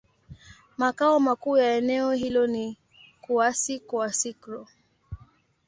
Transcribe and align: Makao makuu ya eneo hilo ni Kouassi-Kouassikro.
Makao 0.77 1.19
makuu 1.19 1.57
ya 1.57 1.75
eneo 1.77 2.11
hilo 2.11 2.47
ni 2.47 2.77
Kouassi-Kouassikro. 3.21 4.67